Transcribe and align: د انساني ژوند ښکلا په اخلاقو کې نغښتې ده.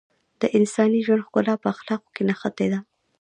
د 0.41 0.43
انساني 0.57 0.99
ژوند 1.05 1.25
ښکلا 1.27 1.55
په 1.63 1.67
اخلاقو 1.73 2.13
کې 2.15 2.21
نغښتې 2.27 2.67
ده. 2.71 2.79